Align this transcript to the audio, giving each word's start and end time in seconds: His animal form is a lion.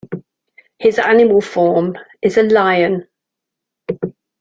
His 0.79 0.97
animal 0.97 1.41
form 1.41 1.95
is 2.23 2.35
a 2.39 2.41
lion. 2.41 3.05